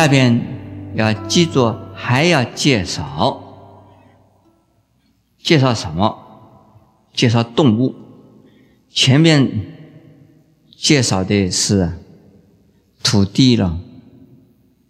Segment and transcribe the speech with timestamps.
[0.00, 0.40] 下边
[0.94, 3.38] 要记住，还要介绍，
[5.36, 6.18] 介绍什么？
[7.12, 7.94] 介绍动物。
[8.88, 9.46] 前面
[10.74, 11.98] 介绍的是
[13.02, 13.78] 土地了、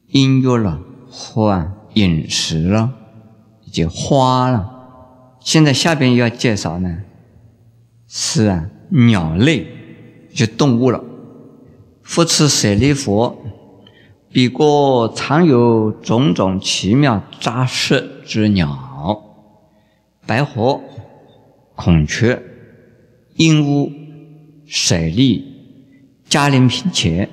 [0.06, 0.80] 音乐了
[1.10, 2.92] 或饮食了，
[3.64, 4.70] 以及花了。
[5.40, 6.98] 现在下边要介绍呢，
[8.06, 9.66] 是啊，鸟类，
[10.32, 11.02] 就动物了。
[12.00, 13.36] 复次舍利佛，
[14.32, 19.20] 彼国常有种种奇妙杂色之鸟，
[20.24, 20.80] 白鹤、
[21.74, 22.40] 孔雀、
[23.34, 23.92] 鹦鹉、
[24.66, 25.44] 舍利、
[26.28, 27.28] 嘉陵平且，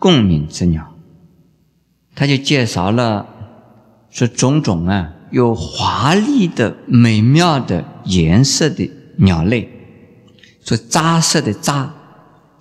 [0.00, 0.92] 共鸣之鸟。
[2.16, 3.26] 他就介绍了
[4.10, 5.14] 说种种啊。
[5.30, 9.66] 有华丽的、美妙的颜色的鸟类，
[10.62, 11.94] 说杂色的杂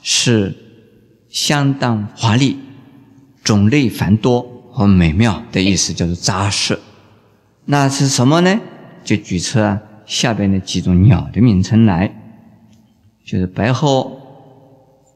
[0.02, 0.56] 是
[1.28, 2.58] 相当华丽、
[3.52, 6.80] 种类繁多和美妙的意思，叫做扎实。
[7.66, 8.62] 那是什么呢？
[9.04, 9.60] 就举出
[10.06, 12.16] 下边的几种鸟的名称来，
[13.26, 14.10] 就是白鹤，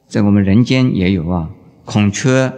[0.06, 1.48] 在我们人间也有啊；
[1.86, 2.52] 孔雀，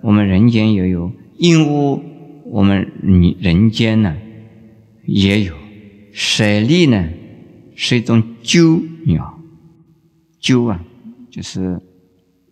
[0.00, 2.00] 我们人间也有；鹦鹉，
[2.46, 4.16] 我们人人间呢。
[5.06, 5.54] 也有，
[6.12, 7.08] 舍利呢，
[7.76, 9.38] 是一种鸠鸟，
[10.40, 10.84] 鸠啊，
[11.30, 11.80] 就是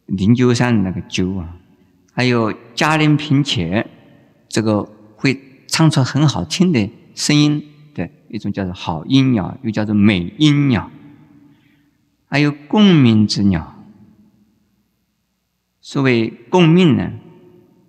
[0.06, 1.59] 灵鹫山那个鸠啊。
[2.20, 3.86] 还有嘉陵平且，
[4.46, 4.82] 这个
[5.16, 7.64] 会唱出很好听的声音
[7.94, 10.90] 的一种叫做好音鸟，又叫做美音鸟。
[12.26, 13.74] 还有共鸣之鸟，
[15.80, 17.10] 所谓共鸣呢，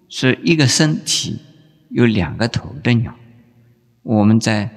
[0.08, 1.42] 是一个身体
[1.90, 3.14] 有两个头的鸟。
[4.02, 4.70] 我们在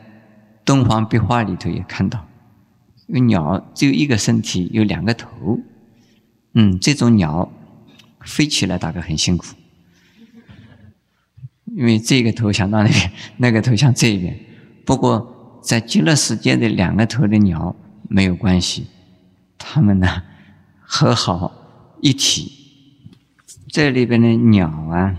[0.64, 2.26] 敦煌壁画里头也看到，
[3.06, 5.60] 有鸟只有一个身体，有两个头。
[6.54, 7.52] 嗯，这种鸟
[8.24, 9.54] 飞起来大概很辛苦，
[11.66, 14.38] 因为这个头想到那边， 那个头向这一边。
[14.84, 17.76] 不过在极乐世界的两个头的鸟
[18.08, 18.86] 没有关系，
[19.58, 20.22] 它们呢
[20.80, 22.52] 和好一体。
[23.68, 25.16] 这里边的鸟啊，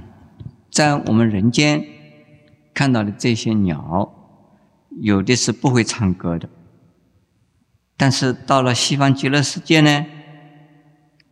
[0.69, 1.85] 在我们人间。
[2.73, 4.13] 看到的这些鸟，
[4.99, 6.49] 有的是不会唱歌的，
[7.95, 10.05] 但是到了西方极乐世界呢，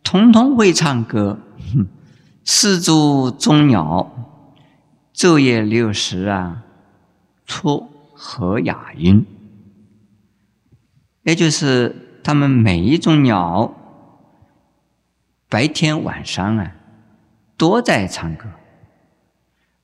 [0.02, 1.38] 通通会唱歌。
[2.44, 4.10] 四足中鸟，
[5.14, 6.62] 昼夜六时啊，
[7.46, 9.26] 出和雅音，
[11.22, 13.74] 也就是他们每一种鸟，
[15.48, 16.72] 白天晚上啊，
[17.56, 18.48] 都在唱歌，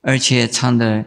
[0.01, 1.05] 而且唱的。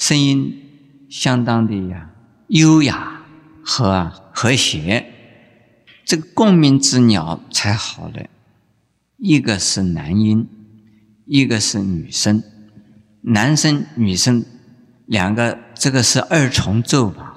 [0.00, 2.10] 声音相当的呀
[2.46, 3.20] 优雅
[3.62, 5.12] 和和谐，
[6.06, 8.26] 这个共鸣之鸟才好的。
[9.18, 10.48] 一个是男音，
[11.32, 12.42] 一个是女声，
[13.20, 14.44] 男生女生
[15.06, 17.36] 两个，这个是二重奏吧？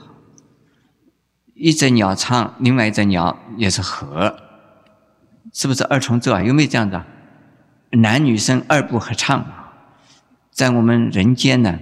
[1.54, 4.36] 一只鸟唱，另外一只鸟也是和，
[5.54, 6.42] 是不是二重奏啊？
[6.42, 7.06] 有没有这样的？
[7.92, 9.46] 男女生二部合唱，
[10.50, 11.78] 在我们人间呢？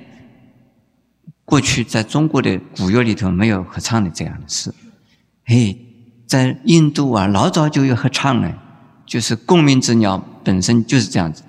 [1.45, 4.73] 过去在中国的古乐里头没有合唱的这样的事，
[5.45, 5.79] 嘿，
[6.27, 8.61] 在印度啊老早就有合唱了，
[9.05, 11.43] 就是共鸣之鸟本身就是这样子。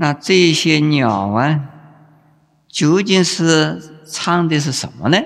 [0.00, 1.60] 那这些鸟啊，
[2.66, 5.18] 究竟是唱的是什么呢？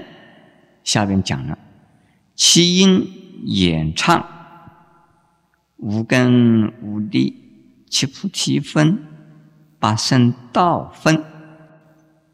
[0.83, 1.57] 下边讲了，
[2.35, 3.09] 其音
[3.45, 4.27] 演唱，
[5.77, 8.99] 无根无力，其菩提分，
[9.79, 11.23] 八声道分，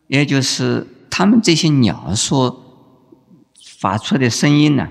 [0.07, 0.87] 也就是。
[1.13, 2.95] 他们这些鸟所
[3.77, 4.89] 发出的声音呢，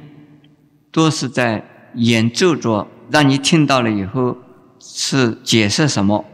[0.91, 1.63] 都是在
[1.95, 4.37] 演奏着，让你听到了以后
[4.79, 6.25] 是解释什么？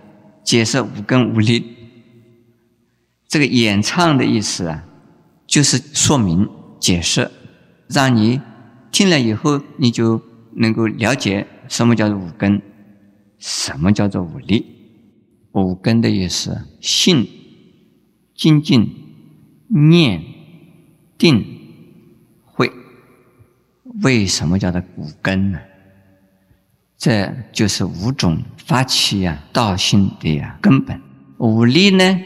[0.45, 1.75] 解释五根五力。
[3.27, 4.85] 这个演唱的意思啊，
[5.45, 6.47] 就是说明
[6.79, 7.29] 解释，
[7.89, 8.39] 让你
[8.91, 10.21] 听了以后，你就
[10.53, 12.61] 能够了解什么叫做五根，
[13.39, 14.65] 什么叫做五力。
[15.51, 17.27] 五根的意思，性、
[18.33, 19.01] 精进。
[19.67, 20.23] 念、
[21.17, 21.43] 定、
[22.43, 22.71] 慧，
[24.03, 25.59] 为什么叫做五根呢？
[26.97, 30.99] 这就是五种发起呀道心的呀根本。
[31.37, 32.19] 五力呢，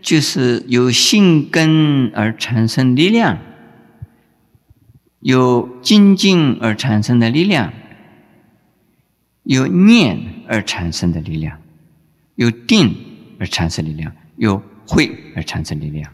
[0.00, 3.38] 就是由性根而产生力量，
[5.20, 7.72] 有精进而产生的力量，
[9.42, 11.58] 有念而产生的力量，
[12.36, 12.94] 有定
[13.38, 16.10] 而产生力量，有慧而产生力量。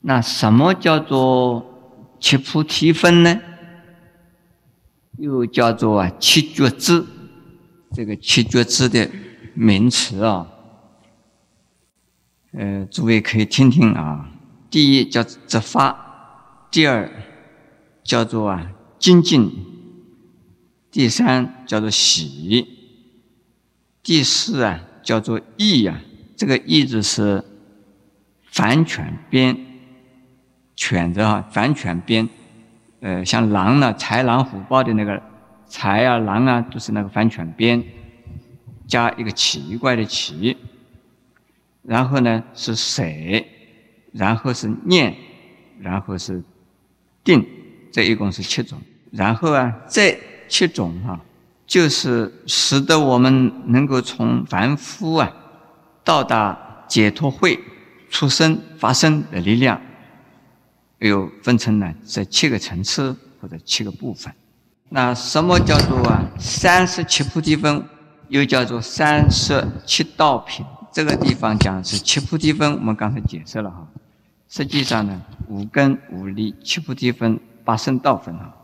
[0.00, 1.64] 那什么叫做
[2.20, 3.40] 七菩提分呢？
[5.18, 7.04] 又叫做七觉支，
[7.92, 9.08] 这个七觉支的
[9.54, 10.46] 名词啊，
[12.52, 14.30] 呃，诸位可以听听啊。
[14.70, 17.10] 第一叫执法，第二
[18.04, 19.50] 叫做啊精进，
[20.90, 22.66] 第三叫做喜，
[24.02, 26.00] 第四啊叫做义啊。
[26.36, 27.42] 这个义字是
[28.44, 29.56] 反犬边，
[30.76, 32.28] 犬子啊，反犬边，
[33.00, 35.20] 呃，像狼呢，豺狼虎豹的那个
[35.68, 37.82] 豺啊，狼啊，都是那个反犬边，
[38.86, 40.56] 加一个奇怪的奇，
[41.82, 43.46] 然后呢是水？
[44.10, 45.14] 然后是念，
[45.78, 46.42] 然后是
[47.22, 47.46] 定，
[47.92, 48.80] 这一共是七种。
[49.12, 50.18] 然后啊，这
[50.48, 51.20] 七种啊，
[51.66, 55.30] 就是使得我们能够从凡夫啊，
[56.02, 57.60] 到达解脱会、
[58.08, 59.80] 出生发生的力量，
[61.00, 64.32] 又分成了这七个层次或者七个部分。
[64.90, 66.24] 那什么叫做啊？
[66.38, 67.84] 三十七菩提分，
[68.28, 70.64] 又叫做三十七道品。
[70.90, 73.86] 这个地方讲是七菩提分，我们刚才解释了哈。
[74.48, 78.54] 实际上呢，五根五力七菩提分八圣道分啊。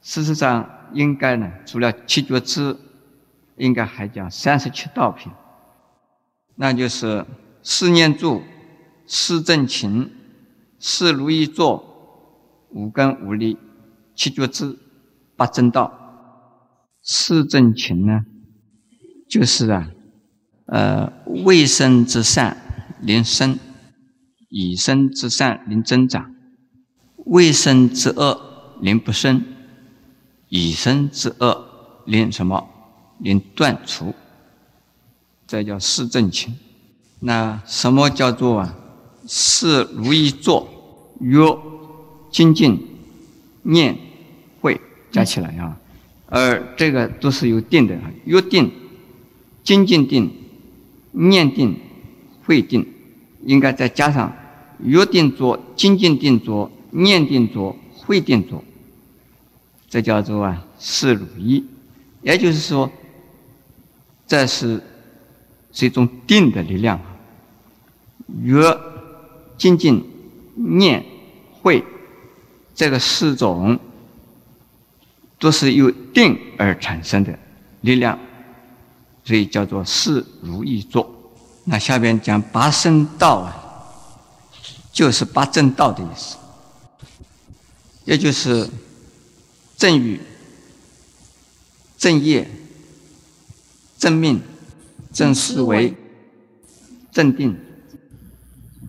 [0.00, 2.74] 事实上，应该呢，除了七觉支，
[3.56, 5.30] 应该还讲三十七道品。
[6.56, 7.24] 那就是
[7.62, 8.42] 四念住、
[9.06, 10.10] 四正勤、
[10.78, 11.84] 四如意坐、
[12.70, 13.58] 五根五力、
[14.14, 14.76] 七觉支、
[15.40, 15.90] 八正道。
[17.02, 18.26] 四正勤呢，
[19.26, 19.88] 就是啊，
[20.66, 21.10] 呃，
[21.44, 22.58] 卫生之善，
[23.00, 23.58] 临生。
[24.50, 26.34] 以身之善临增长，
[27.24, 29.42] 未生之恶临不生，
[30.48, 32.68] 以身之恶临什么？
[33.18, 34.12] 临断除。
[35.46, 36.54] 这叫四正勤。
[37.20, 38.76] 那什么叫做啊？
[39.26, 40.68] 事如意坐、
[41.20, 41.38] 曰、
[42.30, 42.86] 精进、
[43.62, 43.96] 念、
[44.60, 45.76] 会加起来啊。
[46.26, 48.70] 而这个都是有定的，约定、
[49.64, 50.30] 精进定、
[51.12, 51.76] 念定、
[52.44, 52.86] 会定，
[53.44, 54.32] 应该再加上。
[54.82, 58.64] 约定做、精进定做、念定做、会定做，
[59.90, 61.62] 这叫做啊四如意。
[62.22, 62.90] 也就是说，
[64.26, 64.82] 这是
[65.72, 66.98] 是一种定的力量。
[68.42, 68.62] 约、
[69.58, 70.02] 精进、
[70.54, 71.04] 念、
[71.60, 71.84] 会，
[72.74, 73.78] 这个四种
[75.40, 77.36] 都是由定而产生的
[77.80, 78.16] 力量，
[79.24, 81.12] 所以叫做四如意坐。
[81.64, 83.56] 那下边讲八圣道啊。
[84.92, 86.36] 就是八正道的意思，
[88.04, 88.68] 也就是
[89.76, 90.20] 正语、
[91.96, 92.46] 正业、
[93.96, 94.42] 正命、
[95.12, 95.94] 正思维、
[97.12, 97.56] 正定，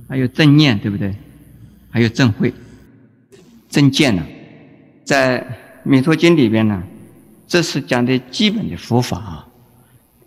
[0.09, 1.15] 还有正念，对不对？
[1.91, 2.51] 还有正慧、
[3.69, 4.25] 正见呢。
[5.05, 5.39] 在
[5.83, 6.83] 《弥陀经》里边呢，
[7.47, 9.47] 这是讲的基本的佛法啊。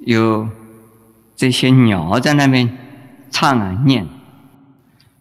[0.00, 0.48] 有
[1.34, 2.76] 这些鸟在那边
[3.30, 4.06] 唱啊念。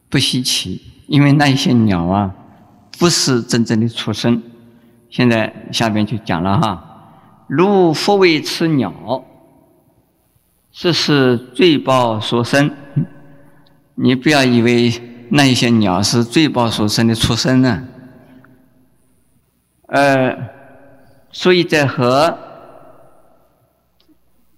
[0.09, 2.31] 不稀奇，因为那一些鸟啊，
[2.99, 4.43] 不是真正的出生。
[5.09, 7.15] 现在下边就讲了哈，
[7.47, 9.25] 如佛为此鸟，
[10.71, 12.69] 这是罪报所生。
[13.95, 14.93] 你不要以为
[15.29, 17.83] 那一些鸟是罪报所生的出生呢。
[19.93, 20.35] 呃，
[21.31, 22.35] 所以在和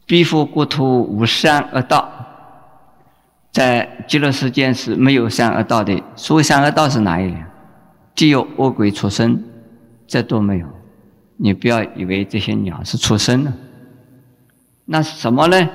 [0.05, 2.09] 彼佛国土无善恶道。
[3.51, 6.01] 在极乐世界是没有善恶道的。
[6.15, 7.45] 所谓善恶道是哪一点？
[8.15, 9.43] 地狱、恶鬼、畜生，
[10.07, 10.67] 这都没有。
[11.35, 13.53] 你不要以为这些鸟是畜生了。
[14.85, 15.69] 那是什么呢？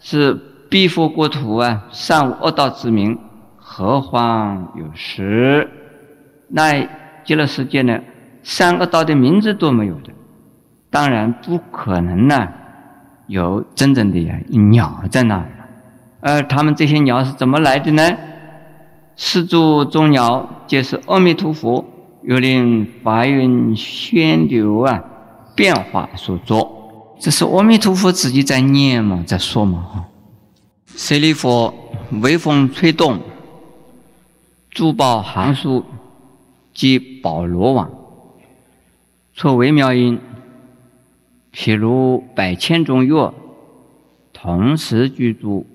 [0.00, 0.34] 是
[0.68, 3.16] 彼佛国土啊，善无恶道之名，
[3.56, 5.68] 何况有实？
[6.48, 6.84] 那
[7.24, 8.00] 极乐世界呢，
[8.42, 10.12] 三恶道的名字都没有的，
[10.90, 12.48] 当然不可能呢，
[13.26, 14.18] 有真正的
[14.70, 15.46] 鸟在那里。
[16.20, 18.16] 而他们这些鸟是怎么来的呢？
[19.16, 21.84] 四诸众鸟皆是阿弥陀佛
[22.22, 25.02] 有令白云宣流啊
[25.54, 30.04] 变化所作，这是阿弥陀佛自己在念嘛，在说嘛哈。
[30.86, 31.72] 舍利弗，
[32.20, 33.18] 微风吹动，
[34.70, 35.84] 珠宝行树
[36.72, 37.90] 及宝罗网，
[39.34, 40.20] 错微妙音，
[41.52, 43.32] 譬如百千种乐，
[44.32, 45.66] 同时具足。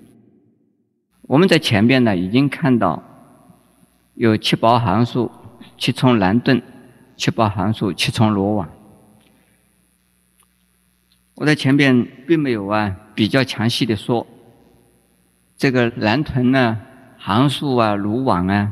[1.23, 3.03] 我们在前边呢，已经看到
[4.13, 5.31] 有七宝行树、
[5.77, 6.61] 七重蓝盾、
[7.17, 8.69] 七宝行树、七重罗网。
[11.33, 14.25] 我在前边并没有啊比较详细的说
[15.57, 16.79] 这个蓝豚呢、
[17.17, 18.71] 行树啊、罗网啊，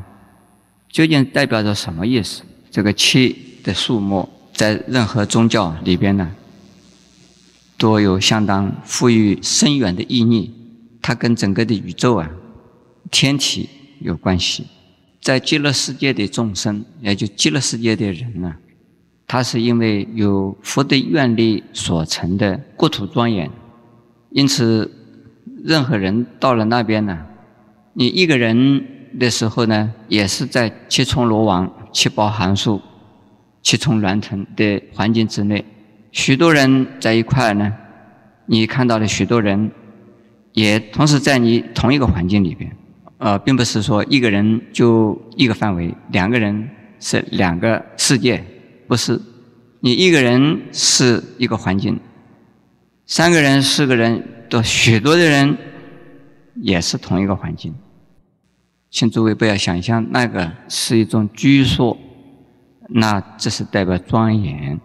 [0.88, 2.44] 究竟代表着什么意思？
[2.70, 6.32] 这个七的数目在任何宗教里边呢，
[7.78, 10.52] 都有相当富裕深远的意义。
[11.00, 12.28] 它跟整个的宇宙啊。
[13.08, 13.68] 天体
[14.00, 14.66] 有关系。
[15.20, 18.56] 在极乐世界的众生，也就极乐世界的人呢，
[19.28, 23.48] 他是因为有福的愿力所成的国土庄严，
[24.30, 24.90] 因此
[25.62, 27.26] 任何人到了那边呢，
[27.92, 28.84] 你一个人
[29.18, 32.80] 的时候呢，也是在七重罗网、七宝函数、
[33.66, 35.64] 七重鸾腾的环境之内，
[36.12, 37.72] 许多人在一块呢，
[38.46, 39.72] 你看到了许多人，
[40.52, 42.70] 也同时在你同一个环境里边。
[43.18, 46.70] 呃，并不是说一个人就一个范围，两个人
[47.00, 48.40] 是两个世界，
[48.86, 49.20] 不是。
[49.80, 51.98] 你一个人是一个环境，
[53.04, 55.58] 三个人、四个人，都许多的人
[56.62, 57.74] 也是同一个环境。
[58.90, 61.98] 请诸位不要想象那个是一种拘束，
[62.88, 64.80] 那这是代表庄严，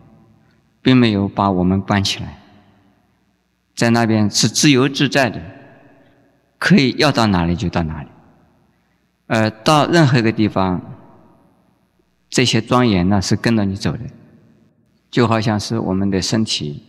[0.82, 2.40] 并没有把我们关起来，
[3.76, 5.40] 在那边是自由自在的，
[6.58, 8.10] 可以要到哪里就到哪里。
[9.28, 10.82] 呃，到任何一个地方，
[12.30, 14.00] 这些庄严呢是跟着你走的，
[15.10, 16.84] 就好像是我们的身体，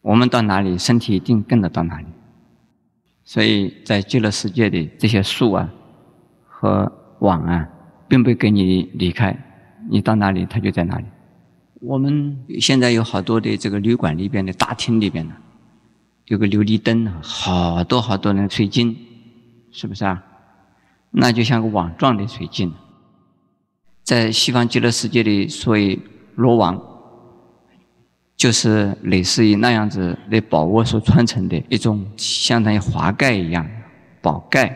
[0.00, 2.06] 我们到哪里，身体一定跟着到哪里。
[3.24, 5.68] 所以在极乐世界的这些树啊
[6.46, 7.68] 和网啊，
[8.08, 9.36] 并不跟你离开，
[9.88, 11.04] 你到哪里，它就在哪里。
[11.80, 15.34] 我们现在有好多的这个旅馆里边的大厅里边呢，
[16.24, 18.96] 有个琉璃灯，好多好多的水晶，
[19.70, 20.22] 是不是啊？
[21.10, 22.72] 那就像个网状的水晶，
[24.02, 25.98] 在西方极乐世界里，所谓
[26.34, 26.82] 罗网，
[28.36, 33.68] 就是类似于那样子的宝物所穿成的一种，相当于华盖一样
[34.22, 34.74] 宝盖，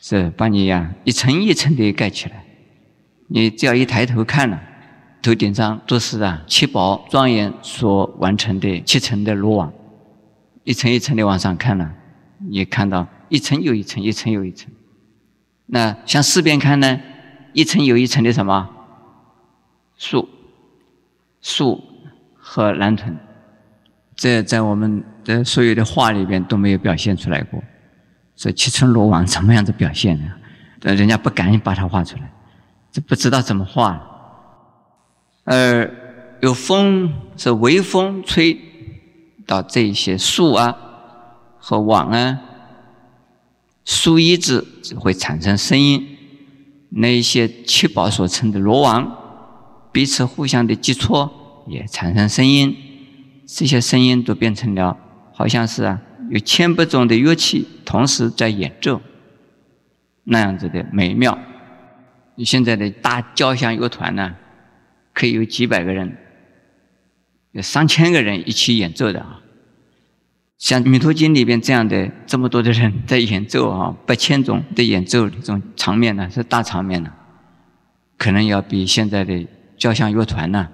[0.00, 2.43] 是把你呀一层一层的盖起来。
[3.26, 4.60] 你只要一抬头看了，
[5.22, 9.72] 头顶上都是啊七宝庄严所完成的七层的罗网，
[10.64, 11.90] 一层一层的往上看了，
[12.38, 14.70] 你看到一层又一层，一层又一层。
[15.66, 17.00] 那向四边看呢，
[17.52, 18.68] 一层有一层的什么
[19.96, 20.28] 树，
[21.40, 21.82] 树
[22.34, 23.16] 和蓝豚，
[24.14, 27.62] 这在我们的所有的画里边都没有表现出来过。
[28.36, 30.30] 这七层罗网怎么样子表现呢？
[30.92, 32.30] 人家不敢把它画出来，
[32.94, 34.00] 这不知道怎么画。
[35.42, 35.92] 而
[36.40, 38.56] 有风是微风吹
[39.44, 40.76] 到这些树啊
[41.58, 42.40] 和网啊。
[43.84, 44.64] 树叶子
[44.96, 46.06] 会产生声音，
[46.90, 49.18] 那一些七宝所成的罗网
[49.90, 51.28] 彼此互相的接触，
[51.66, 52.76] 也产生声音。
[53.44, 54.96] 这些声音都变成了，
[55.34, 59.00] 好像是啊，有千百种的乐器同时在演奏，
[60.22, 61.36] 那样子的美妙。
[62.42, 64.34] 现在的大交响乐团呢，
[65.12, 66.16] 可以有几百个人，
[67.52, 69.40] 有上千个人一起演奏的啊。
[70.56, 77.12] 像《弥陀经》里边这样的这么多的人在演奏啊，八千种的演奏这种场面呢，是大场面呢，
[78.16, 80.68] 可能要比现在的交响乐团呢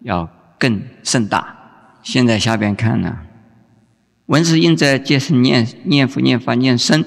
[0.00, 0.28] 要
[0.58, 1.56] 更盛大。
[2.02, 3.18] 现在下边看呢，
[4.26, 7.04] 闻是应在皆是念念佛、念法、念僧，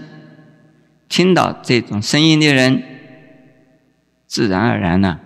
[1.10, 2.84] 听到这种声音的人，
[4.32, 5.20] 自然而然呢，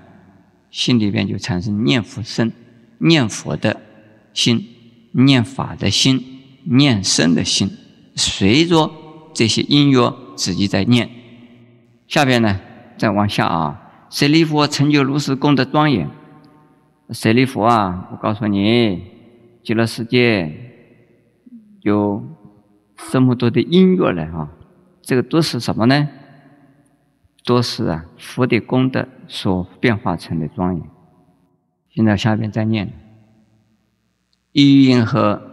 [0.71, 2.51] 心里边就产生念佛声、
[2.97, 3.79] 念佛的
[4.33, 4.65] 心、
[5.11, 6.31] 念法的心。
[6.67, 7.69] 念身的心，
[8.15, 8.91] 随着
[9.35, 11.07] 这些音乐自己在念。
[12.07, 12.59] 下边呢，
[12.97, 16.09] 再往下啊，舍利弗成就如是功德庄严。
[17.11, 19.03] 舍利弗啊，我告诉你，
[19.63, 20.51] 极乐世界
[21.81, 22.23] 有
[23.11, 24.49] 这么多的音乐了啊，
[25.03, 26.09] 这个都是什么呢？
[27.45, 30.83] 都是啊，佛的功德所变化成的庄严。
[31.89, 32.91] 现在下边再念，
[34.51, 35.51] 一音和。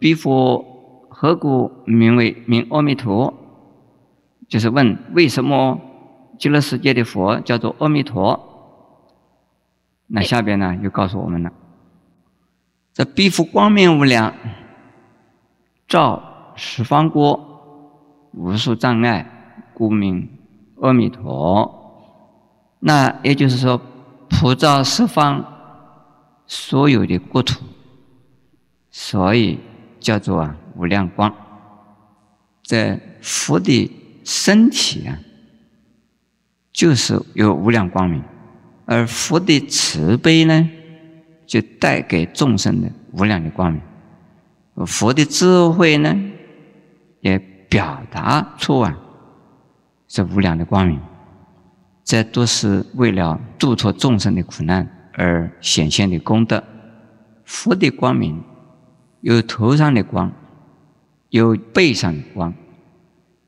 [0.00, 0.64] 彼佛
[1.10, 3.34] 何故名为名阿弥陀？
[4.46, 5.80] 就是问为什么
[6.38, 8.38] 极乐世界的佛叫做阿弥陀？
[10.06, 11.52] 那下边呢又告诉我们了：
[12.92, 14.32] 这彼佛光明无量，
[15.88, 19.26] 照十方国，无数障碍，
[19.74, 20.28] 故名
[20.80, 21.74] 阿弥陀。
[22.80, 23.80] 那也就是说，
[24.28, 25.44] 普照十方
[26.46, 27.64] 所有的国土，
[28.90, 29.58] 所以。
[30.00, 31.34] 叫做啊无量光，
[32.64, 33.90] 在佛的
[34.24, 35.18] 身体啊，
[36.72, 38.22] 就是有无量光明，
[38.86, 40.70] 而佛的慈悲呢，
[41.48, 43.82] 就带给众生的无量的光明。
[44.86, 46.16] 佛的智慧呢，
[47.20, 47.36] 也
[47.68, 48.96] 表达出啊
[50.08, 51.00] 这无量的光明，
[52.02, 56.64] 这都是为了度脱众生的苦难而显现的功德。
[57.44, 58.42] 佛的光明。
[59.20, 60.30] 有头上的光，
[61.30, 62.54] 有背上的光，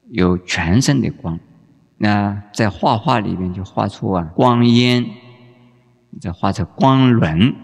[0.09, 1.39] 有全身的光。
[1.97, 5.07] 那在画画里面就画出啊光烟，
[6.21, 7.55] 再画出光轮。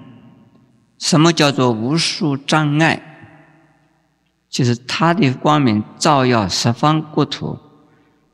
[0.99, 3.03] 什么叫做无数障碍？
[4.49, 7.59] 就是它的光明照耀十方国土，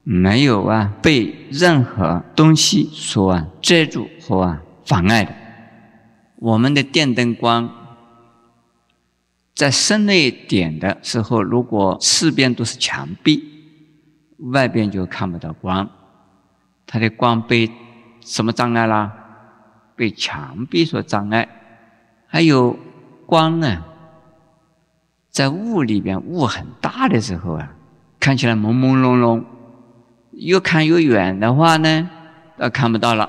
[0.02, 5.34] 没有啊被任何东西所啊遮住和啊妨碍的。
[6.36, 7.70] 我们的电灯光
[9.54, 13.48] 在室内点的时候，如果四边都是墙壁。
[14.50, 15.88] 外边就看不到光，
[16.84, 17.70] 它的光被
[18.22, 19.12] 什么障碍啦？
[19.94, 21.48] 被墙壁所障碍。
[22.26, 22.76] 还有
[23.24, 23.84] 光呢，
[25.30, 27.72] 在雾里边，雾很大的时候啊，
[28.18, 29.44] 看起来朦朦胧胧，
[30.32, 32.10] 越看越远的话呢，
[32.56, 33.28] 呃，看不到了。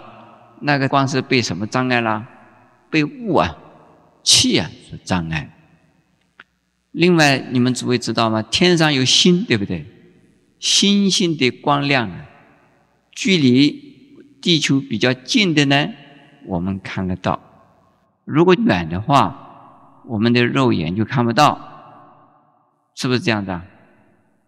[0.61, 2.25] 那个光是被什么障碍啦？
[2.89, 3.57] 被雾啊、
[4.23, 5.49] 气啊所障碍。
[6.91, 8.41] 另外，你们诸位知道吗？
[8.43, 9.85] 天上有星，对不对？
[10.59, 12.09] 星星的光亮，
[13.11, 15.89] 距离地球比较近的呢，
[16.45, 17.39] 我们看得到；
[18.23, 21.59] 如果远的话，我们的肉眼就看不到，
[22.95, 23.61] 是不是这样的？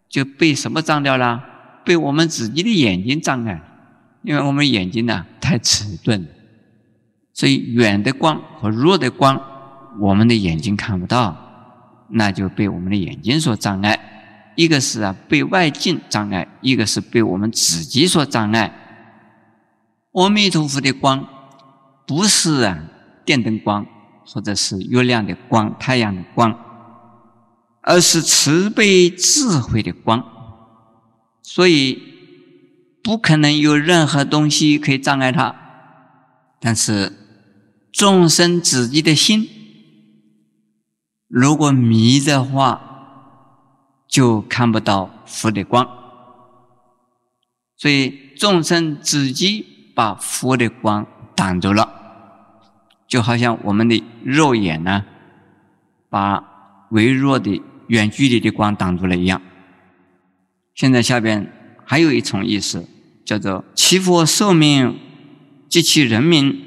[0.08, 1.44] 就被什么脏掉了？
[1.86, 3.62] 被我们自己的眼睛障碍，
[4.24, 6.26] 因为我们眼睛呢太迟钝，
[7.34, 9.40] 所以远的光和弱的光，
[10.00, 11.38] 我们的眼睛看不到，
[12.10, 14.00] 那就被我们的眼睛所障碍。
[14.56, 18.74] 一个是啊被外境障碍，一个是被我们自己所障碍。
[20.14, 21.28] 阿弥陀佛的光
[22.08, 22.80] 不是啊
[23.26, 23.86] 电灯光，
[24.26, 26.58] 或者是月亮的光、太阳的光，
[27.82, 30.24] 而是慈悲智慧的光，
[31.56, 32.02] 所以
[33.02, 35.56] 不可能有任何东西可以障碍它。
[36.60, 37.14] 但是
[37.94, 39.48] 众生自己的心
[41.30, 42.82] 如果迷的话，
[44.10, 45.88] 就看不到佛的光，
[47.78, 49.66] 所以众生自己
[49.96, 51.90] 把佛的光挡住了，
[53.08, 55.06] 就好像我们的肉眼呢，
[56.10, 56.44] 把
[56.90, 59.42] 微弱的远距离的光挡住了一样。
[60.76, 61.52] 现在下边
[61.86, 62.86] 还有一重意思，
[63.24, 65.00] 叫做“其佛寿命
[65.70, 66.62] 及其人民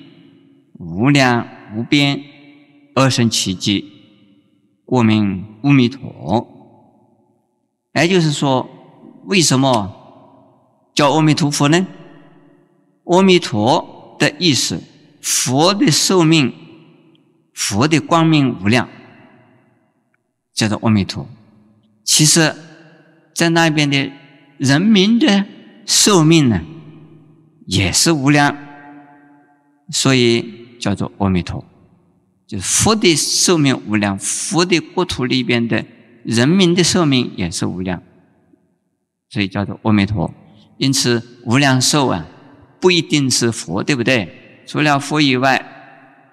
[0.78, 2.22] 无量无边，
[2.94, 3.92] 二生其迹，
[4.86, 6.54] 故名阿弥陀”。
[7.92, 8.68] 也就是说，
[9.24, 9.94] 为什么
[10.94, 11.86] 叫阿弥陀佛呢？
[13.04, 14.80] 阿弥陀的意思，
[15.20, 16.54] 佛的寿命，
[17.52, 18.88] 佛的光明无量，
[20.54, 21.28] 叫做阿弥陀。
[22.04, 22.54] 其实，
[23.38, 24.10] 在那边的
[24.56, 25.44] 人民的
[25.86, 26.60] 寿命呢，
[27.66, 28.56] 也是无量，
[29.90, 30.44] 所以
[30.80, 31.64] 叫做阿弥陀。
[32.48, 35.84] 就是佛的寿命无量，佛的国土里边的。
[36.24, 38.02] 人民的寿命也是无量，
[39.30, 40.34] 所以叫做阿弥陀。
[40.76, 42.26] 因此，无量寿啊，
[42.80, 44.62] 不一定是佛，对不对？
[44.66, 45.64] 除了佛以外，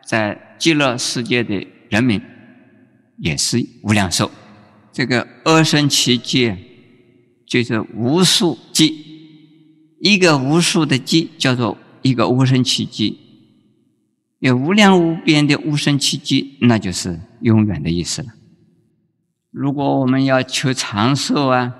[0.04, 2.20] 在极乐世界的人民
[3.20, 4.32] 也是无量寿。
[4.92, 6.58] 这个二生其劫，
[7.56, 8.92] 就是无数劫，
[10.02, 13.14] 一个无数的劫叫做一个无生其劫，
[14.40, 18.28] 有无量无边的无生其劫，那就是永远的意思了。
[19.52, 21.74] 如果我们要求长寿啊，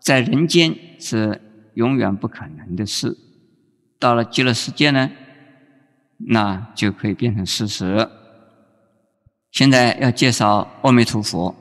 [0.00, 1.42] 在人间是
[1.74, 3.14] 永远不可能的事，
[3.98, 5.10] 到了极乐世界呢，
[6.16, 8.08] 那就可以变成事实。
[9.50, 11.54] 现在要介绍阿弥陀佛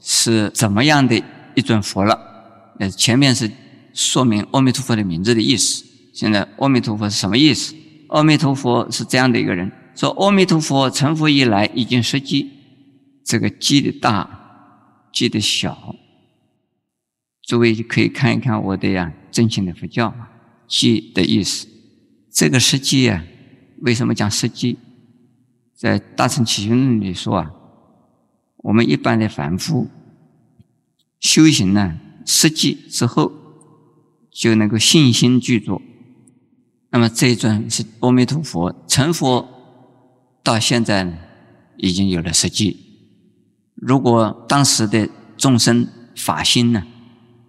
[0.00, 1.22] 是怎么样的
[1.54, 2.33] 一尊佛了。
[2.78, 3.50] 呃，前面是
[3.92, 5.84] 说明阿弥陀佛的名字的意思。
[6.12, 7.74] 现在阿弥陀佛是什么意思？
[8.08, 12.50] 阿弥陀佛是这样的一个人，说阿弥陀佛成佛以来已经十际，
[13.24, 14.40] 这个积的大。
[15.12, 15.94] 记得小，
[17.42, 20.12] 诸位可以看一看我的呀，真心的佛教
[20.66, 21.68] 记的意思。
[22.32, 23.24] 这个实际啊，
[23.82, 24.76] 为什么讲实际？
[25.76, 27.52] 在《大乘起信论》里说啊，
[28.56, 29.88] 我们一般的凡夫
[31.20, 33.32] 修行呢，实际之后
[34.30, 35.80] 就能够信心具足。
[36.90, 39.48] 那么这一尊是阿弥陀佛成佛
[40.42, 41.06] 到现在，
[41.76, 42.80] 已经有了实际。
[43.74, 46.84] 如果当时的众生法心呢，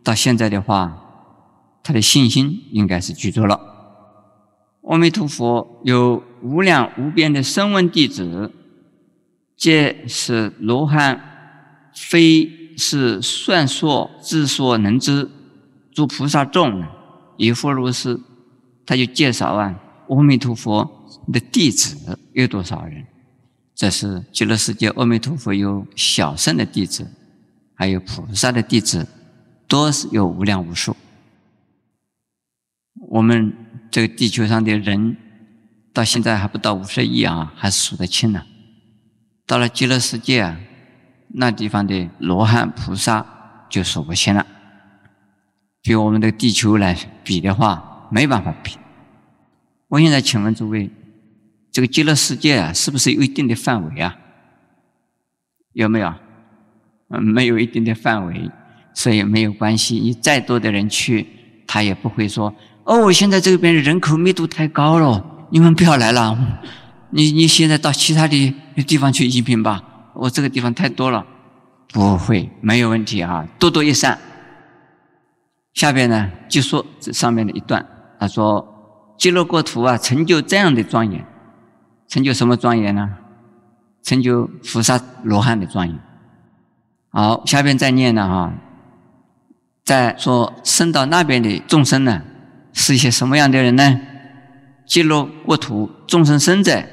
[0.03, 1.01] 到现在的话，
[1.83, 3.59] 他的信心应该是具足了。
[4.81, 8.51] 阿弥陀佛有无量无边的声闻弟子，
[9.55, 15.29] 皆是罗汉，非是算说自所能知。
[15.93, 16.83] 诸菩萨众
[17.37, 18.19] 亦复如是。
[18.87, 23.03] 他就介绍啊，阿弥陀佛的弟子有多少人？
[23.73, 27.11] 这是极乐世界，阿弥陀佛有小圣的弟子，
[27.73, 29.07] 还有菩萨的弟子，
[29.67, 30.95] 都是有无量无数。
[33.09, 33.51] 我们
[33.89, 35.17] 这个地球上的人
[35.91, 38.43] 到现在还不到五十亿啊，还数得清呢。
[39.47, 40.59] 到了极乐世界啊，
[41.37, 43.25] 那地方的罗汉菩萨
[43.69, 44.45] 就数不清了。
[45.81, 48.77] 比我们的地球来比的话，没办法比。
[49.89, 50.89] 我现在请问诸位，
[51.71, 54.15] 这个极乐世界啊，是不是有一定的范围啊？
[55.73, 56.13] 有没有？
[57.09, 58.49] 嗯，没有一定的范围，
[58.93, 59.99] 所以没有关系。
[59.99, 61.27] 你再多的人去，
[61.67, 62.51] 他也不会说
[62.83, 66.35] ：“哦，我现在这边人口密度太高了，你们不要来了。
[67.11, 68.55] 你你现在到其他的
[68.87, 69.83] 地方去移民吧，
[70.15, 71.25] 我这个地方太多了。”
[71.93, 74.17] 不会，没有问题啊，多多益善。
[75.73, 77.85] 下边呢，就说这上面的一段，
[78.19, 78.71] 他说。
[79.17, 81.25] 极乐国土啊，成就这样的庄严，
[82.09, 83.11] 成就什么庄严呢？
[84.03, 85.97] 成就菩萨罗汉的庄严。
[87.11, 88.53] 好，下边再念了哈，
[89.85, 92.23] 再说生到那边的众生呢，
[92.73, 94.01] 是一些什么样的人呢？
[94.85, 96.83] 极乐国土众生生者，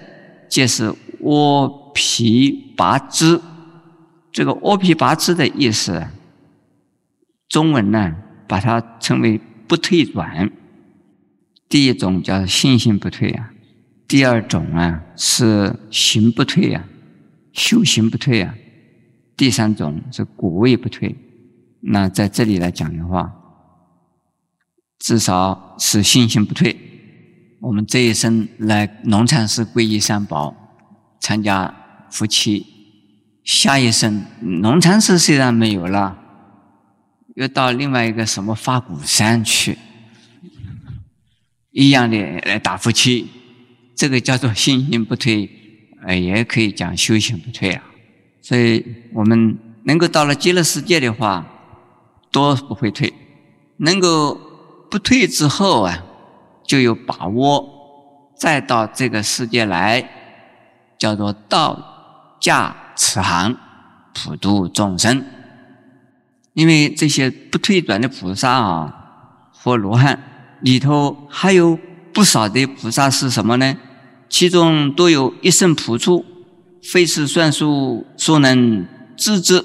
[0.49, 3.41] 皆是阿皮拔之。
[4.33, 6.07] 这个阿毗跋致的意思，
[7.49, 8.15] 中文呢，
[8.49, 10.51] 把它称为不退转。
[11.69, 13.53] 第一种叫信心不退啊，
[14.09, 16.85] 第二种啊是行不退啊，
[17.53, 18.55] 修行不退啊，
[19.37, 21.15] 第三种是果位不退。
[21.81, 23.33] 那在这里来讲的话，
[24.99, 26.75] 至少是信心不退。
[27.61, 30.55] 我们这一生来农禅寺皈依三宝，
[31.21, 31.75] 参加
[32.13, 32.67] 夫妻，
[33.43, 36.19] 下一生农禅寺虽然没有了，
[37.35, 39.79] 又到另外一个什么发鼓山去。
[41.71, 43.27] 一样的来打夫妻，
[43.97, 45.49] 这个叫做信心不退，
[46.07, 47.83] 呃，也可以讲修行不退啊。
[48.43, 51.47] 所以我们能够到了极乐世界的话，
[52.31, 53.11] 都不会退。
[53.79, 54.39] 能够
[54.91, 56.05] 不退之后啊，
[56.67, 57.67] 就有把握
[58.37, 60.07] 再到这个世界来，
[60.99, 61.92] 叫做道
[62.43, 63.57] 驾此行，
[64.13, 65.25] 普度众生。
[66.53, 68.95] 因为这些不退转的菩萨啊，
[69.53, 70.19] 或罗汉。
[70.61, 71.79] 里头还有
[72.13, 73.77] 不少的菩萨是什么呢？
[74.29, 76.25] 其中都有一生普处，
[76.83, 79.65] 非是算数所能知之，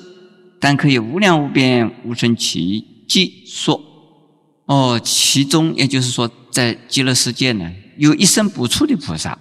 [0.60, 3.82] 但可以无量无边无生其计说。
[4.66, 9.38] 哦，其中也就是说，在极乐世界呢，有一生补处的菩萨。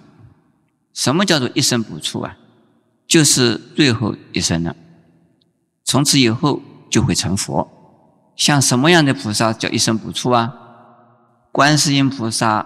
[0.93, 2.37] 什么叫做一生补处啊？
[3.07, 4.75] 就是最后一生了，
[5.85, 7.67] 从此以后就会成佛。
[8.35, 10.53] 像什么样的菩萨叫一生补处啊？
[11.51, 12.65] 观世音菩萨、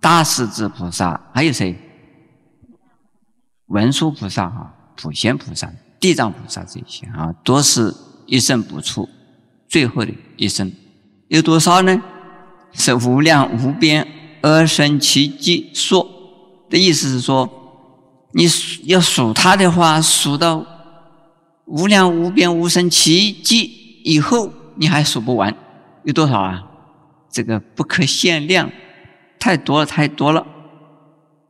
[0.00, 1.76] 大势至菩萨，还有谁？
[3.66, 7.94] 文殊菩萨、啊普贤菩萨、地藏菩萨这些啊，都是
[8.26, 9.08] 一生不出，
[9.68, 10.70] 最后的一生
[11.28, 12.02] 有多少呢？
[12.72, 14.06] 是无量无边
[14.42, 16.06] 而生其际数
[16.68, 17.48] 的意思是说，
[18.32, 18.48] 你
[18.84, 20.64] 要数它的话，数到
[21.64, 25.54] 无量无边无生奇迹以后，你还数不完，
[26.04, 26.62] 有多少啊？
[27.30, 28.70] 这个不可限量，
[29.38, 30.46] 太多了，太多了。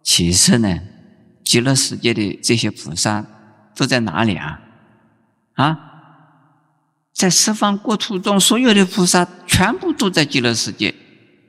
[0.02, 0.78] 其次呢，
[1.44, 3.24] 极乐世界的这些菩萨
[3.74, 4.60] 都在哪里啊？
[5.54, 5.78] 啊，
[7.12, 10.94] 在十方国土中，所有的菩萨全部都在极乐世界。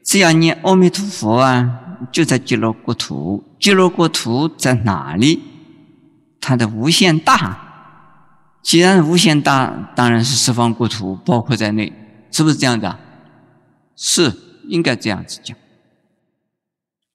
[0.03, 3.43] 只要念阿弥陀佛啊，就在极乐国土。
[3.59, 5.41] 极乐国土在哪里？
[6.39, 7.67] 它的无限大。
[8.61, 11.91] 既然无限大，当然是十方国土包括在内，
[12.31, 12.99] 是不是这样的？
[13.95, 14.31] 是
[14.67, 15.57] 应该这样子讲。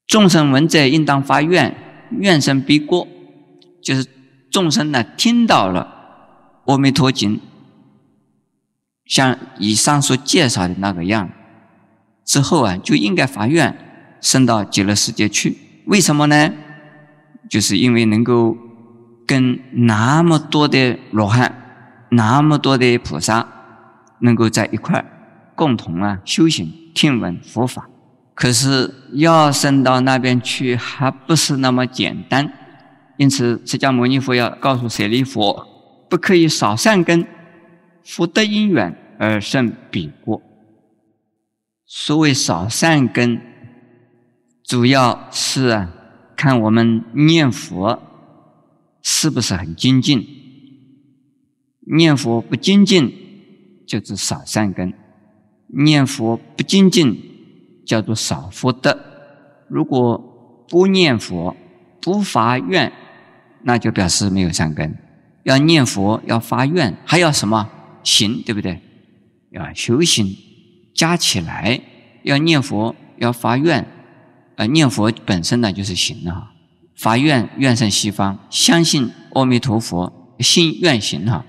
[0.06, 1.76] 众生闻者应当发愿，
[2.10, 3.08] 愿生必过。
[3.82, 4.06] 就是
[4.50, 7.36] 众生呢听到了《阿弥陀经》，
[9.04, 11.30] 像以上所介绍的那个样
[12.24, 13.85] 之后啊，就应该发愿
[14.20, 15.56] 升到极乐世界去。
[15.86, 16.52] 为什么呢？
[17.48, 18.56] 就是因为能够
[19.26, 23.46] 跟那么多的罗汉、那么多的菩萨
[24.20, 25.04] 能够在一块。
[25.54, 27.88] 共同啊修行听闻佛法，
[28.34, 32.52] 可是要升到那边去还不是那么简单，
[33.16, 35.66] 因此释迦牟尼佛要告诉舍利佛，
[36.10, 37.26] 不可以少善根，
[38.04, 40.42] 福德因缘而胜彼国。
[41.86, 43.40] 所谓少善根，
[44.66, 45.92] 主要是啊
[46.36, 48.02] 看我们念佛
[49.00, 50.26] 是不是很精进，
[51.86, 53.14] 念佛不精进
[53.86, 54.92] 就是少善根。
[55.68, 57.16] 念佛不精进，
[57.86, 58.98] 叫做少福德。
[59.68, 61.56] 如果不念佛、
[62.00, 62.92] 不发愿，
[63.62, 64.98] 那就表示没有善根。
[65.44, 67.70] 要念佛，要发愿，还要什么
[68.02, 68.42] 行？
[68.42, 68.80] 对不对？
[69.50, 70.36] 要修行，
[70.92, 71.80] 加起来
[72.24, 73.86] 要念佛，要发愿，
[74.56, 76.52] 呃，念佛本身呢就是行哈，
[76.96, 81.44] 发愿愿胜西方，相信阿弥陀佛，信愿行哈，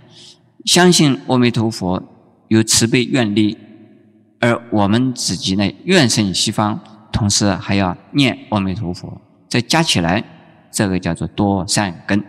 [0.65, 2.03] 相信阿弥陀佛
[2.49, 3.57] 有慈悲愿力，
[4.41, 6.81] 而我们自己呢愿胜西方，
[7.13, 10.23] 同时还要念阿弥陀佛，这加起来，
[10.69, 12.21] 这个叫做多善根。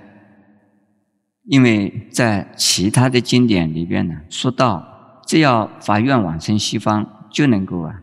[1.45, 8.03] 因为在其他的经典里边呢，说到只要发愿往生西方，就能够啊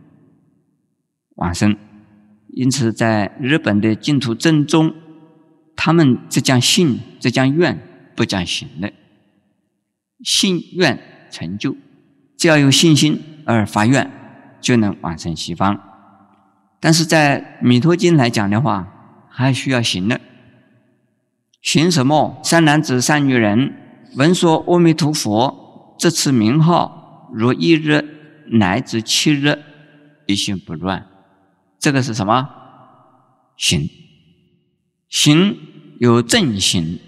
[1.36, 1.74] 往生。
[2.56, 4.94] 因此，在日本的净土正宗，
[5.76, 7.78] 他们只讲信，只讲愿，
[8.16, 8.90] 不讲行的。
[10.24, 10.98] 信愿
[11.30, 11.76] 成就，
[12.38, 14.10] 只要有信心而发愿，
[14.62, 15.78] 就能往生西方。
[16.80, 20.18] 但是在弥陀经来讲的话，还需要行的。
[21.60, 22.40] 行什么？
[22.42, 23.74] 善男子、善女人，
[24.16, 28.02] 闻说阿弥陀佛这次名号，如一日
[28.52, 29.58] 乃至七日，
[30.24, 31.06] 一心不乱。
[31.86, 32.48] 这个是什么？
[33.56, 33.88] 行。
[35.08, 35.56] 行
[36.00, 36.98] 有正行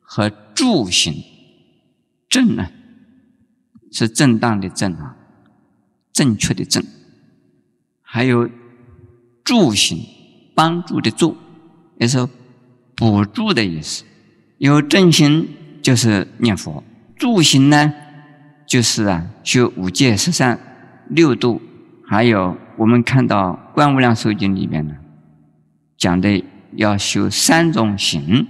[0.00, 1.12] 和助行。
[2.28, 2.70] 正呢，
[3.90, 5.16] 是正当的正啊，
[6.12, 6.80] 正确的正。
[8.00, 8.48] 还有
[9.42, 9.98] 助行，
[10.54, 11.36] 帮助的助，
[11.98, 12.24] 也是。
[12.94, 14.04] 补助的意思，
[14.58, 15.48] 有正行
[15.82, 16.84] 就是念佛，
[17.16, 17.92] 助行呢
[18.64, 21.60] 就是啊修五戒十善六度，
[22.08, 24.94] 还有我们看到《观无量寿经》里面呢
[25.98, 26.42] 讲的
[26.72, 28.46] 要修三种行，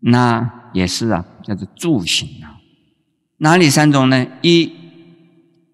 [0.00, 2.56] 那也是啊叫做助行啊。
[3.36, 4.26] 哪里三种呢？
[4.40, 4.72] 一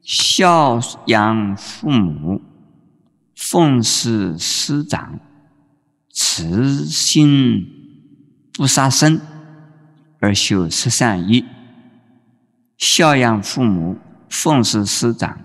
[0.03, 2.43] 孝养父母，
[3.37, 5.21] 奉事师长。
[6.17, 7.67] 慈心
[8.53, 9.21] 不杀生
[10.21, 11.45] 而修十善业，
[12.79, 13.99] 孝养父母，
[14.31, 15.41] 奉事师长，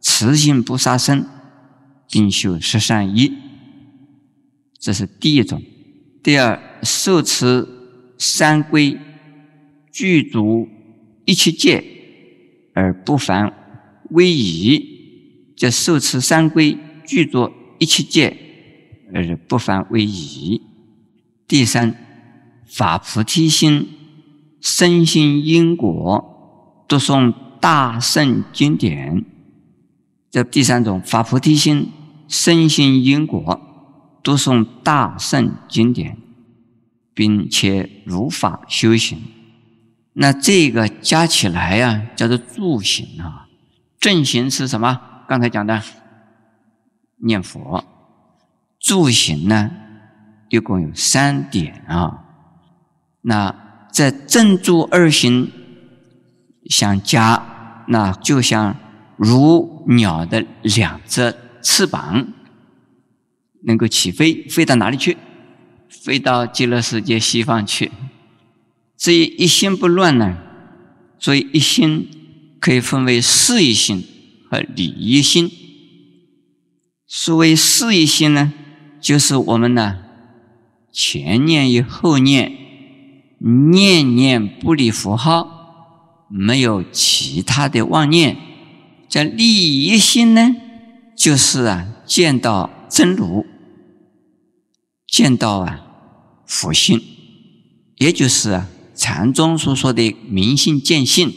[0.00, 1.26] 慈心不杀生，
[2.10, 3.30] 并修十善业。
[4.78, 5.62] 这是第一种。
[6.22, 7.66] 第二，受持
[8.18, 8.98] 三规，
[9.92, 10.68] 具足
[11.24, 11.84] 一切戒
[12.74, 13.52] 而不犯
[14.10, 18.44] 威仪，这受持三规，具足一切戒。
[19.10, 20.60] 而不犯为仪。
[21.46, 21.96] 第三，
[22.66, 23.88] 法菩提心，
[24.60, 29.24] 深信因果，读诵大圣经典。
[30.30, 31.90] 这第三种发菩提心，
[32.28, 33.60] 深信因果，
[34.22, 36.18] 读诵大圣经典，
[37.14, 39.18] 并且如法修行。
[40.12, 43.46] 那这个加起来呀，叫做助行啊。
[43.98, 45.00] 正行是什么？
[45.26, 45.82] 刚才讲的
[47.18, 47.84] 念佛。
[48.78, 49.70] 助行呢，
[50.50, 52.24] 一共有三点啊。
[53.22, 53.54] 那
[53.90, 55.50] 在正助二行
[56.66, 58.76] 相加，那就像
[59.18, 62.32] 如鸟的两只翅膀，
[63.64, 65.18] 能够起飞，飞到哪里去？
[65.88, 67.90] 飞到极乐世界西方去。
[68.96, 70.38] 至于一心不乱呢，
[71.18, 72.08] 所以一心
[72.60, 74.04] 可以分为事业心
[74.50, 75.50] 和理一心。
[77.06, 78.52] 所谓事业心呢？
[79.00, 79.98] 就是我们呢，
[80.92, 82.52] 前念与后念，
[83.38, 88.36] 念念不离佛号，没有其他的妄念。
[89.08, 90.54] 叫利益心呢，
[91.16, 93.46] 就是啊，见到真如，
[95.06, 95.80] 见到啊
[96.46, 97.00] 佛性，
[97.96, 101.32] 也就是啊禅宗所说的明心见性。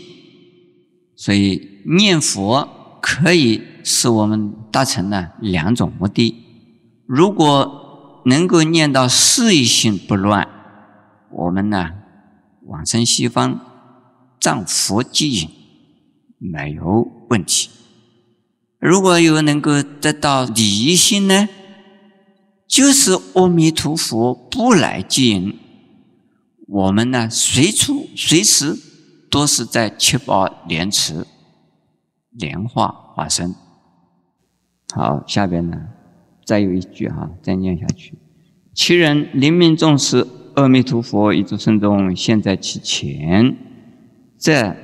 [1.16, 6.36] 所以念佛可以使我们达成呢两种目的。
[7.06, 10.48] 如果能够念到事业心不乱，
[11.32, 11.92] 我们呢
[12.66, 13.60] 往生西方，
[14.40, 15.50] 仗佛即引，
[16.38, 17.70] 没有问题。
[18.78, 21.50] 如果有能够得到理心呢，
[22.67, 25.58] 就是阿弥陀佛不来接引，
[26.67, 28.78] 我们呢随处随时
[29.30, 31.26] 都是在七宝莲池
[32.32, 33.56] 莲花化身。
[34.94, 35.78] 好，下边呢。
[36.44, 38.13] 再有一句哈，再念下去。
[38.74, 43.56] 其人临命终时，阿弥陀佛一诸圣众现，在其前，
[44.38, 44.76] 这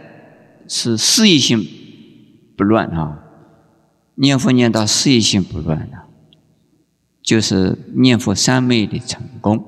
[0.68, 1.68] 是事业性
[2.58, 3.24] 不乱啊。
[4.16, 5.98] 念佛念到事业心不乱的，
[7.22, 9.64] 就是念佛三昧的成功。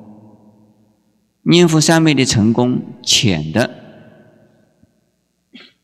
[1.44, 3.70] 念佛三昧的成功，浅的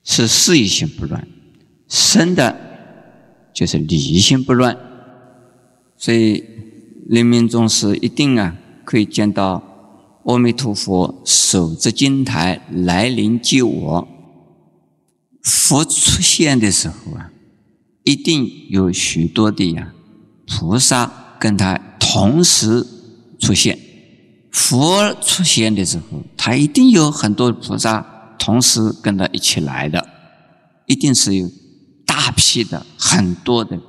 [0.04, 1.28] 是事业心不乱，
[1.88, 2.58] 深的
[3.54, 4.76] 就是理心不乱。
[5.96, 6.44] 所以，
[7.08, 9.64] 临命终时一定啊，可以见到
[10.24, 14.08] 阿弥陀佛手执金台来临救我。
[15.46, 17.30] 佛出现的时候啊，
[18.04, 19.94] 一定有许多的呀
[20.48, 22.86] 菩萨跟他同时
[23.40, 23.78] 出现。
[24.52, 30.08] 佛出现的时候，他一定有很多菩萨同时跟他一起来的，
[30.88, 31.48] 一定是有
[32.08, 33.80] 大批的很多的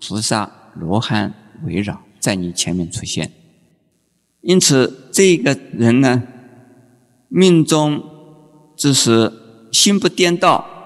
[0.00, 3.32] 菩萨罗汉围绕在你前面出现。
[4.42, 6.22] 因此，这个人呢，
[7.28, 8.00] 命中
[8.76, 9.32] 就是
[9.72, 10.79] 心不颠倒。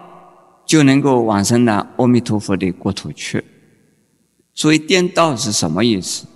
[0.67, 3.45] 就能够往生到阿弥陀佛的国土去。
[4.55, 6.27] 所以颠倒是什么意思？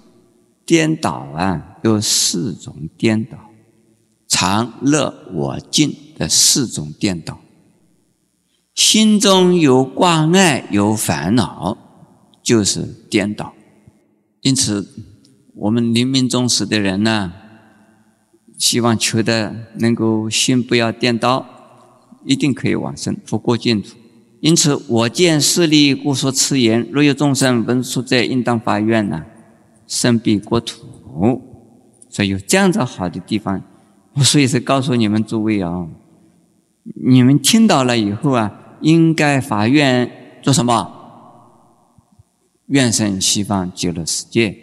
[0.67, 3.38] 颠倒啊，有四种颠倒：
[4.27, 7.41] 常乐我净的四种颠倒。
[8.75, 11.79] 心中有挂碍、有烦恼，
[12.43, 13.55] 就是颠倒。
[14.43, 14.87] 因此，
[15.55, 17.33] 我们临命终时的人呢，
[18.59, 21.47] 希望求的能够心不要颠倒，
[22.25, 23.97] 一定可以往生佛国净土。
[24.40, 26.87] 因此，我见势力，故说此言。
[26.92, 29.24] 若有众生闻说者，应当发愿呐，
[29.87, 30.87] 生彼国土。
[32.09, 33.61] 所以有这样子好的地方，
[34.14, 35.88] 我所以是告诉你们诸位啊，
[37.05, 40.09] 你们听到了以后啊，应该发愿
[40.40, 40.94] 做什么？
[42.66, 44.57] 愿生西方极乐世界。